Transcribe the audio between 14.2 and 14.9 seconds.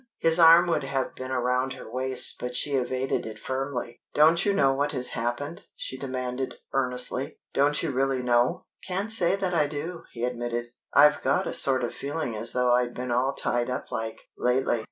lately.